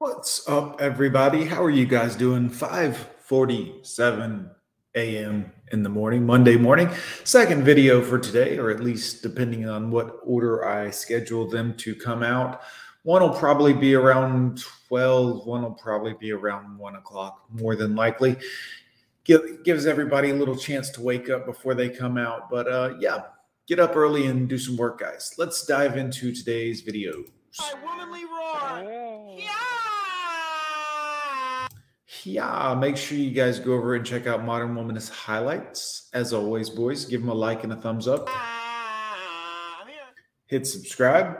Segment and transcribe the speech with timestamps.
[0.00, 1.44] What's up, everybody?
[1.44, 2.48] How are you guys doing?
[2.48, 4.50] 5:47
[4.94, 5.52] a.m.
[5.72, 6.88] in the morning, Monday morning.
[7.24, 11.94] Second video for today, or at least depending on what order I schedule them to
[11.94, 12.62] come out.
[13.02, 17.94] One will probably be around 12, one will probably be around one o'clock, more than
[17.94, 18.38] likely.
[19.24, 22.48] Give, gives everybody a little chance to wake up before they come out.
[22.48, 23.24] But uh, yeah,
[23.66, 25.34] get up early and do some work, guys.
[25.36, 27.28] Let's dive into today's videos.
[32.24, 32.70] Yeah.
[32.70, 36.08] Yeah, make sure you guys go over and check out Modern Womanist highlights.
[36.12, 38.28] As always, boys, give them a like and a thumbs up.
[40.46, 41.38] Hit subscribe.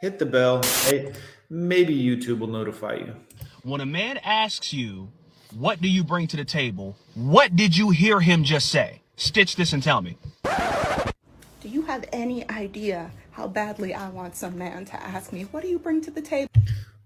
[0.00, 0.62] Hit the bell.
[0.84, 1.12] Hey,
[1.48, 3.16] maybe YouTube will notify you.
[3.62, 5.10] When a man asks you,
[5.54, 6.96] what do you bring to the table?
[7.14, 9.00] What did you hear him just say?
[9.16, 10.18] Stitch this and tell me.
[10.42, 15.62] Do you have any idea how badly I want some man to ask me, what
[15.62, 16.50] do you bring to the table?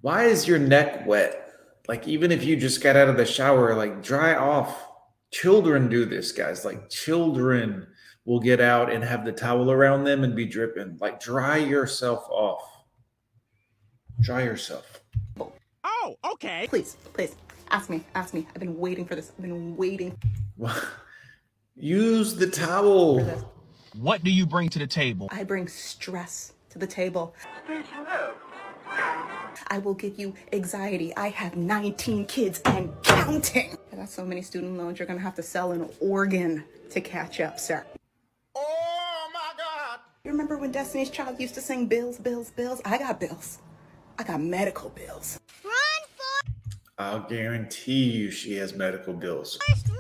[0.01, 1.53] Why is your neck wet?
[1.89, 4.87] Like, even if you just got out of the shower, like, dry off.
[5.31, 6.65] Children do this, guys.
[6.65, 7.87] Like, children
[8.25, 10.99] will get out and have the towel around them and be dripping.
[11.01, 12.63] Like, dry yourself off.
[14.21, 15.01] Dry yourself.
[15.85, 16.67] Oh, okay.
[16.69, 17.37] Please, please,
[17.71, 18.47] ask me, ask me.
[18.55, 19.33] I've been waiting for this.
[19.37, 20.17] I've been waiting
[21.77, 23.21] Use the towel.
[23.95, 25.29] What do you bring to the table?
[25.31, 27.35] I bring stress to the table.
[29.67, 31.15] I will give you anxiety.
[31.17, 33.77] I have 19 kids and counting.
[33.93, 37.41] I got so many student loans, you're gonna have to sell an organ to catch
[37.41, 37.85] up, sir.
[38.55, 40.01] Oh my God.
[40.25, 42.81] You remember when Destiny's Child used to sing bills, bills, bills?
[42.85, 43.59] I got bills.
[44.19, 45.39] I got medical bills.
[45.65, 45.73] Run
[46.17, 46.51] for-
[46.99, 49.59] I'll guarantee you she has medical bills.
[49.69, 49.99] First run.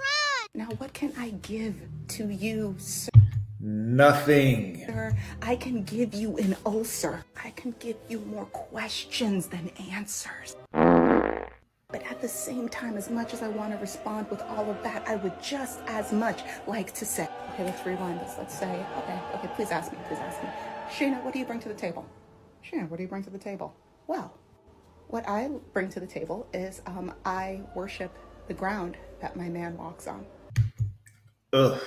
[0.54, 1.76] Now, what can I give
[2.08, 3.10] to you, sir?
[3.68, 5.12] Nothing.
[5.42, 7.22] I can give you an ulcer.
[7.44, 10.56] I can give you more questions than answers.
[10.72, 14.82] But at the same time, as much as I want to respond with all of
[14.84, 18.36] that, I would just as much like to say, okay, let's rewind this.
[18.38, 20.48] Let's say, okay, okay, please ask me, please ask me.
[20.90, 22.06] Sheena, what do you bring to the table?
[22.64, 23.74] Sheena, what do you bring to the table?
[24.06, 24.32] Well,
[25.08, 29.76] what I bring to the table is um, I worship the ground that my man
[29.76, 30.24] walks on.
[31.52, 31.78] Ugh.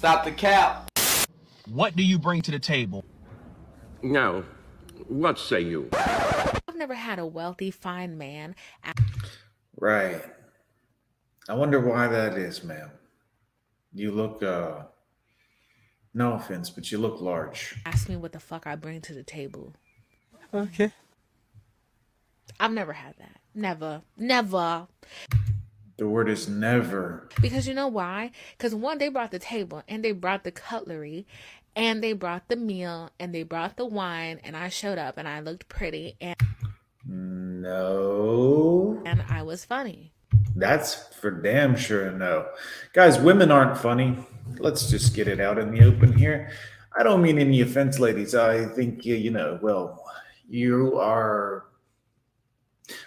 [0.00, 0.90] Stop the cap.
[1.68, 3.04] What do you bring to the table?
[4.00, 4.44] Now,
[5.08, 5.90] what say you?
[5.92, 8.54] I've never had a wealthy, fine man
[9.76, 10.24] Right.
[11.50, 12.90] I wonder why that is, ma'am.
[13.92, 14.84] You look, uh,
[16.14, 17.78] no offense, but you look large.
[17.84, 19.74] ask me what the fuck I bring to the table.
[20.54, 20.92] Okay.
[22.58, 23.38] I've never had that.
[23.54, 24.00] Never.
[24.16, 24.86] Never.
[26.00, 27.28] The word is never.
[27.42, 28.30] Because you know why?
[28.56, 31.26] Because one, they brought the table and they brought the cutlery
[31.76, 35.28] and they brought the meal and they brought the wine and I showed up and
[35.28, 36.36] I looked pretty and,
[37.06, 39.02] No.
[39.04, 40.14] and I was funny.
[40.56, 42.46] That's for damn sure no.
[42.94, 44.16] Guys, women aren't funny.
[44.58, 46.50] Let's just get it out in the open here.
[46.98, 48.34] I don't mean any offense, ladies.
[48.34, 50.02] I think, you you know, well,
[50.48, 51.66] you are,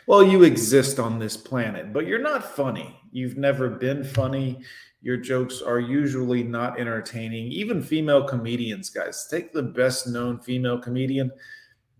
[0.07, 2.99] well, you exist on this planet, but you're not funny.
[3.11, 4.61] You've never been funny.
[5.01, 7.51] Your jokes are usually not entertaining.
[7.51, 11.31] Even female comedians, guys, take the best known female comedian,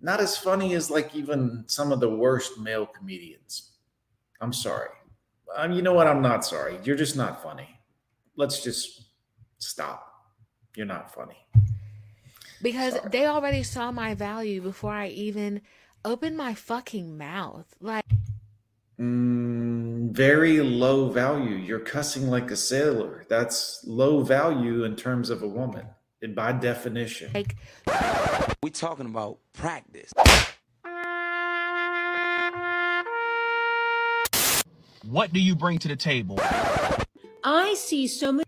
[0.02, 3.72] not as funny as like even some of the worst male comedians.
[4.42, 4.90] I'm sorry.
[5.56, 6.08] Um, you know what?
[6.08, 6.80] I'm not sorry.
[6.84, 7.70] You're just not funny.
[8.36, 9.04] Let's just
[9.60, 10.14] stop.
[10.76, 11.38] You're not funny.
[12.62, 13.10] Because Sorry.
[13.10, 15.62] they already saw my value before I even
[16.06, 17.76] opened my fucking mouth.
[17.80, 18.06] Like,
[19.00, 21.56] Mm, very low value.
[21.56, 23.26] You're cussing like a sailor.
[23.28, 25.88] That's low value in terms of a woman,
[26.22, 27.32] and by definition.
[27.34, 27.56] like
[28.62, 30.14] We talking about practice.
[35.04, 36.40] What do you bring to the table?
[37.44, 38.46] I see so many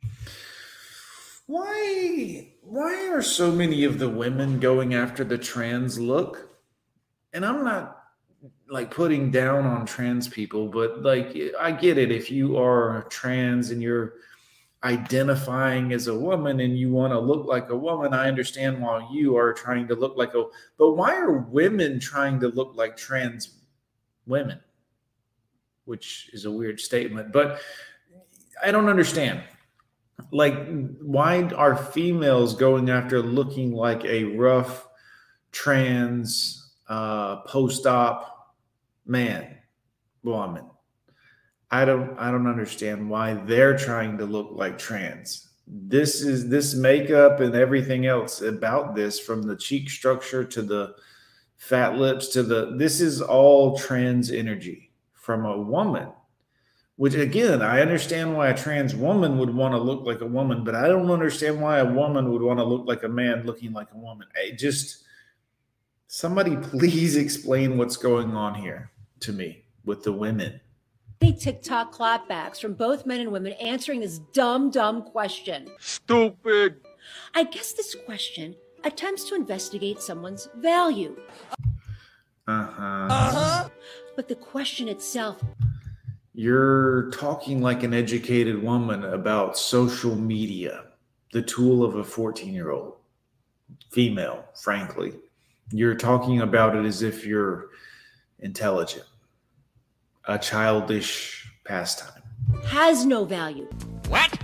[1.48, 2.54] Why?
[2.62, 6.55] Why are so many of the women going after the trans look?
[7.36, 8.02] And I'm not
[8.70, 12.10] like putting down on trans people, but like I get it.
[12.10, 14.14] If you are trans and you're
[14.86, 19.06] identifying as a woman and you want to look like a woman, I understand why
[19.12, 20.46] you are trying to look like a.
[20.78, 23.60] But why are women trying to look like trans
[24.26, 24.62] women?
[25.84, 27.60] Which is a weird statement, but
[28.64, 29.44] I don't understand.
[30.32, 30.56] Like,
[31.02, 34.88] why are females going after looking like a rough
[35.52, 38.56] trans uh, post-op
[39.06, 39.56] man,
[40.24, 40.66] woman?
[41.72, 45.50] I don't I don't understand why they're trying to look like trans.
[45.68, 50.96] This is this makeup and everything else about this from the cheek structure to the
[51.58, 56.08] fat lips to the this is all trans energy from a woman
[56.98, 60.64] which again i understand why a trans woman would want to look like a woman
[60.64, 63.72] but i don't understand why a woman would want to look like a man looking
[63.72, 65.05] like a woman I just
[66.16, 70.60] somebody please explain what's going on here to me with the women
[71.40, 75.70] TikTok clapbacks from both men and women answering this dumb, dumb question.
[75.80, 76.82] Stupid.
[77.34, 81.18] I guess this question attempts to investigate someone's value.
[82.48, 82.84] Uh-huh.
[82.84, 83.70] Uh-huh
[84.16, 85.42] But the question itself
[86.34, 90.86] You're talking like an educated woman about social media,
[91.34, 92.96] the tool of a 14 year old
[93.92, 95.14] female, frankly.
[95.72, 97.70] You're talking about it as if you're
[98.40, 99.06] intelligent,
[100.28, 102.22] a childish pastime.
[102.66, 103.68] has no value.
[104.08, 104.38] What?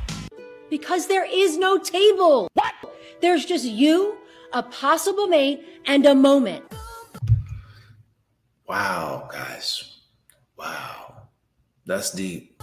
[0.70, 2.48] Because there is no table.
[2.54, 2.74] What?
[3.22, 4.18] There's just you,
[4.54, 6.64] a possible mate, and a moment.
[8.68, 10.00] Wow, guys.
[10.58, 11.28] Wow.
[11.86, 12.62] That's deep.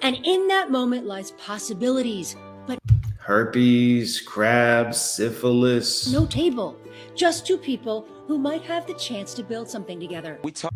[0.00, 2.36] And in that moment lies possibilities,
[2.66, 2.78] but
[3.20, 6.10] Herpes, crabs, syphilis.
[6.12, 6.76] no table.
[7.14, 10.38] Just two people who might have the chance to build something together.
[10.42, 10.72] We talk.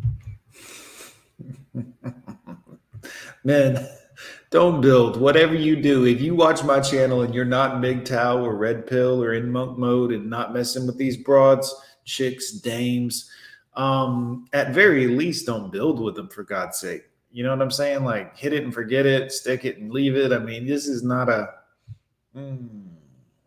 [3.44, 3.88] Men,
[4.50, 5.20] don't build.
[5.20, 8.86] Whatever you do, if you watch my channel and you're not in MGTOW or Red
[8.86, 11.74] Pill or in monk mode and not messing with these broads,
[12.04, 13.30] chicks, dames,
[13.74, 17.02] um, at very least, don't build with them for God's sake.
[17.32, 18.04] You know what I'm saying?
[18.04, 20.32] Like hit it and forget it, stick it and leave it.
[20.32, 21.48] I mean, this is not a.
[22.36, 22.88] Mm,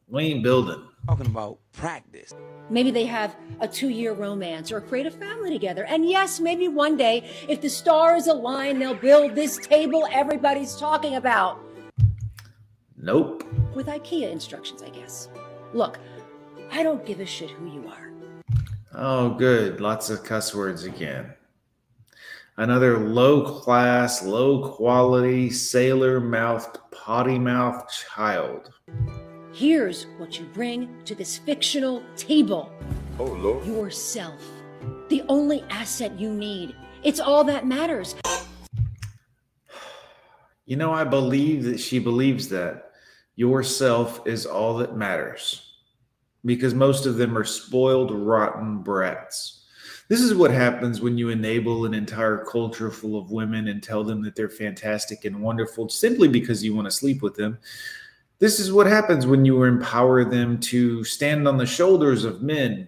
[0.08, 0.82] we ain't building.
[1.08, 2.34] Talking about practice.
[2.70, 5.86] Maybe they have a two year romance or create a family together.
[5.86, 11.16] And yes, maybe one day, if the stars align, they'll build this table everybody's talking
[11.16, 11.60] about.
[12.98, 13.44] Nope.
[13.76, 15.30] With IKEA instructions, I guess.
[15.74, 16.00] Look,
[16.72, 18.12] I don't give a shit who you are.
[18.94, 19.82] Oh, good.
[19.82, 21.34] Lots of cuss words again.
[22.60, 28.74] Another low class, low quality, sailor mouthed, potty mouthed child.
[29.54, 32.72] Here's what you bring to this fictional table
[33.20, 33.64] Oh, Lord.
[33.66, 34.42] yourself.
[35.10, 36.76] The only asset you need.
[37.04, 38.16] It's all that matters.
[40.66, 42.92] You know, I believe that she believes that
[43.36, 45.74] yourself is all that matters
[46.44, 49.66] because most of them are spoiled, rotten brats.
[50.10, 54.06] This is what happens when you enable an entire culture full of women and tell
[54.06, 57.58] them that they're fantastic and wonderful simply because you want to sleep with them.
[58.40, 62.88] This is what happens when you empower them to stand on the shoulders of men,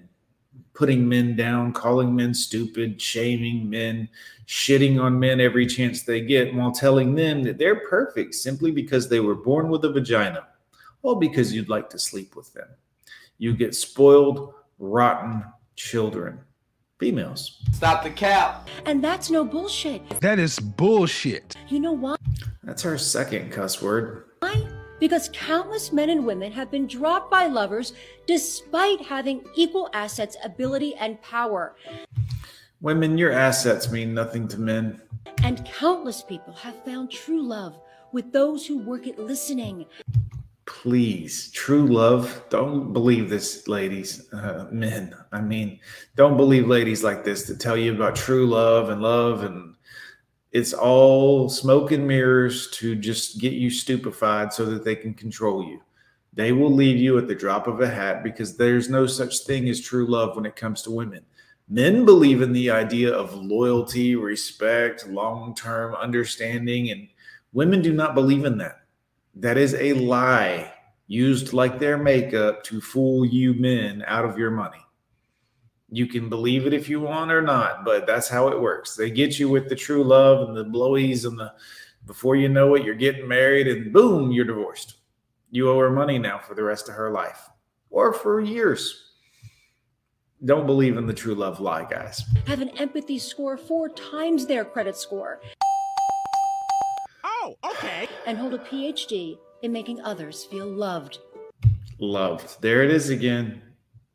[0.73, 4.07] putting men down, calling men stupid, shaming men,
[4.47, 9.09] shitting on men every chance they get while telling them that they're perfect simply because
[9.09, 10.47] they were born with a vagina,
[11.01, 12.67] all because you'd like to sleep with them.
[13.39, 15.43] You get spoiled, rotten
[15.75, 16.39] children,
[16.99, 17.59] females.
[17.71, 18.67] Stop the cap.
[18.85, 20.07] And that's no bullshit.
[20.19, 21.55] That is bullshit.
[21.69, 22.17] You know why?
[22.63, 24.25] That's our second cuss word.
[24.39, 24.67] Why?
[24.99, 27.93] Because countless men and women have been dropped by lovers
[28.27, 31.75] despite having equal assets, ability, and power.
[32.81, 35.01] Women, your assets mean nothing to men.
[35.43, 37.79] And countless people have found true love
[38.11, 39.85] with those who work at listening.
[40.81, 42.41] Please, true love.
[42.49, 45.13] Don't believe this, ladies, uh, men.
[45.29, 45.81] I mean,
[46.15, 49.43] don't believe ladies like this to tell you about true love and love.
[49.43, 49.75] And
[50.53, 55.65] it's all smoke and mirrors to just get you stupefied so that they can control
[55.65, 55.81] you.
[56.31, 59.67] They will leave you at the drop of a hat because there's no such thing
[59.67, 61.25] as true love when it comes to women.
[61.67, 67.09] Men believe in the idea of loyalty, respect, long term understanding, and
[67.51, 68.77] women do not believe in that.
[69.35, 70.73] That is a lie
[71.09, 74.77] used like their makeup to fool you men out of your money.
[75.89, 78.95] You can believe it if you want or not, but that's how it works.
[78.95, 81.51] They get you with the true love and the blowies and the
[82.05, 84.97] before you know it, you're getting married and boom, you're divorced.
[85.49, 87.49] You owe her money now for the rest of her life
[87.89, 89.13] or for years.
[90.45, 92.23] Don't believe in the true love lie, guys.
[92.45, 95.41] Have an empathy score four times their credit score.
[97.23, 98.07] Oh, okay.
[98.27, 101.19] And hold a PhD in making others feel loved.
[101.99, 102.61] Loved.
[102.61, 103.61] There it is again.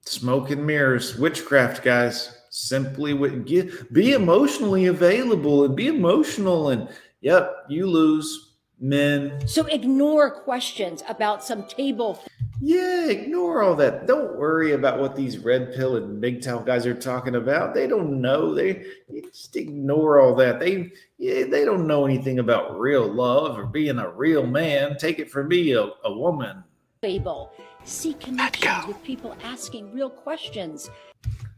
[0.03, 2.39] Smoke and mirrors, witchcraft, guys.
[2.51, 6.69] Simply with, get, be emotionally available and be emotional.
[6.69, 6.89] And
[7.21, 8.44] yep, you lose.
[8.89, 12.23] Men, So ignore questions about some table.
[12.61, 14.07] yeah, ignore all that.
[14.07, 17.73] Don't worry about what these red pill and big tail guys are talking about.
[17.73, 18.55] They don't know.
[18.55, 18.85] They
[19.23, 20.61] just ignore all that.
[20.61, 24.99] They yeah, they don't know anything about real love or being a real man.
[24.99, 26.63] Take it from me, a, a woman.
[27.01, 27.53] Fable.
[27.85, 30.91] Seek connections with people asking real questions.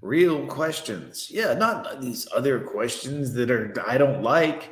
[0.00, 1.28] real questions.
[1.28, 4.70] Yeah, not these other questions that are I don't like.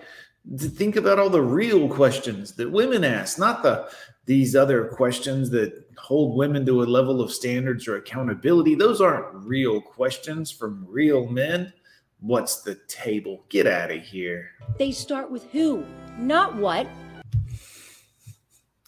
[0.59, 3.89] To think about all the real questions that women ask, not the
[4.27, 8.75] these other questions that hold women to a level of standards or accountability.
[8.75, 11.73] Those aren't real questions from real men.
[12.21, 13.45] What's the table?
[13.49, 14.51] Get out of here.
[14.79, 15.85] They start with who,
[16.19, 16.87] not what.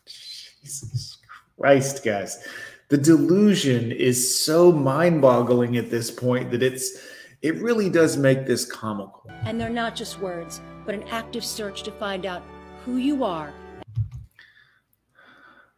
[0.07, 1.19] Jesus
[1.59, 2.47] Christ, guys.
[2.89, 6.99] The delusion is so mind-boggling at this point that it's
[7.43, 9.31] it really does make this comical.
[9.43, 12.43] And they're not just words, but an active search to find out
[12.85, 13.53] who you are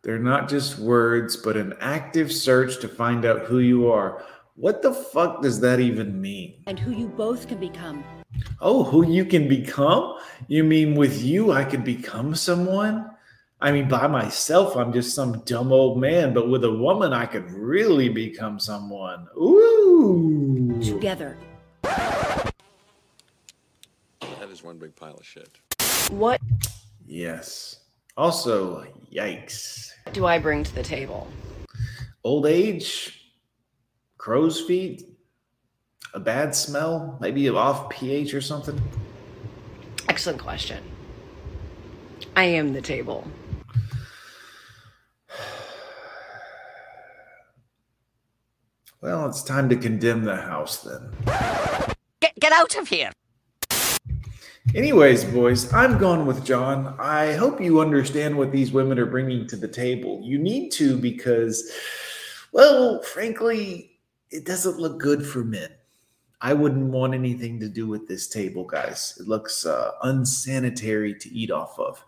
[0.02, 4.24] They're not just words, but an active search to find out who you are.
[4.54, 6.62] What the fuck does that even mean?
[6.66, 8.04] and who you both can become.
[8.60, 10.18] Oh, who you can become?
[10.46, 13.10] You mean with you, I could become someone?
[13.60, 17.26] I mean, by myself, I'm just some dumb old man, but with a woman, I
[17.26, 19.26] could really become someone.
[19.36, 20.78] Ooh.
[20.82, 21.36] Together.
[24.58, 25.60] That is one big pile of shit.
[26.10, 26.40] What
[27.06, 27.78] Yes.
[28.16, 29.92] Also, yikes.
[30.02, 31.28] What do I bring to the table?
[32.24, 33.32] Old age,
[34.16, 35.04] crow's feet,
[36.12, 38.80] a bad smell, maybe off pH or something.
[40.08, 40.82] Excellent question.
[42.34, 43.24] I am the table.
[49.00, 51.14] Well, it's time to condemn the house then.
[52.18, 53.12] Get, get out of here.
[54.74, 56.94] Anyways, boys, I'm gone with John.
[56.98, 60.20] I hope you understand what these women are bringing to the table.
[60.22, 61.72] You need to because,
[62.52, 63.98] well, frankly,
[64.30, 65.70] it doesn't look good for men.
[66.42, 69.16] I wouldn't want anything to do with this table, guys.
[69.18, 72.04] It looks uh, unsanitary to eat off of.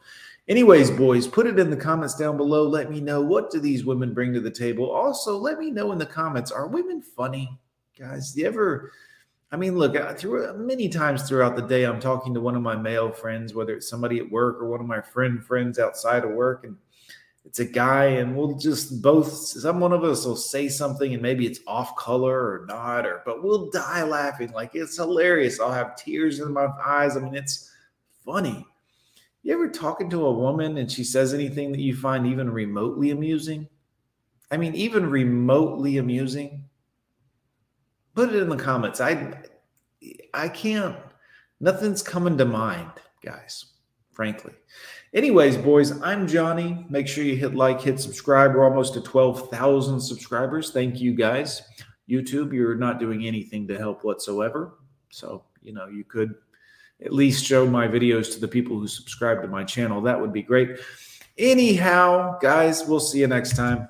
[0.46, 2.68] Anyways, boys, put it in the comments down below.
[2.68, 4.90] Let me know what do these women bring to the table.
[4.90, 7.58] Also, let me know in the comments: Are women funny,
[7.98, 8.32] guys?
[8.32, 8.92] Do you ever?
[9.52, 12.62] I mean, look, uh, through many times throughout the day, I'm talking to one of
[12.62, 16.22] my male friends, whether it's somebody at work or one of my friend friends outside
[16.22, 16.76] of work, and
[17.44, 21.22] it's a guy, and we'll just both some one of us will say something, and
[21.22, 25.58] maybe it's off color or not, or but we'll die laughing like it's hilarious.
[25.58, 27.16] I'll have tears in my eyes.
[27.16, 27.72] I mean, it's
[28.24, 28.64] funny.
[29.42, 33.10] You ever talking to a woman and she says anything that you find even remotely
[33.10, 33.68] amusing?
[34.50, 36.64] I mean, even remotely amusing?
[38.20, 39.00] Put it in the comments.
[39.00, 39.32] I
[40.34, 40.94] I can't
[41.58, 42.90] nothing's coming to mind,
[43.24, 43.64] guys,
[44.12, 44.52] frankly.
[45.14, 46.84] Anyways, boys, I'm Johnny.
[46.90, 48.54] Make sure you hit like, hit subscribe.
[48.54, 50.70] We're almost to 12,000 subscribers.
[50.70, 51.62] Thank you guys.
[52.10, 54.74] YouTube, you're not doing anything to help whatsoever.
[55.08, 56.34] So, you know, you could
[57.02, 60.02] at least show my videos to the people who subscribe to my channel.
[60.02, 60.78] That would be great.
[61.38, 63.88] Anyhow, guys, we'll see you next time.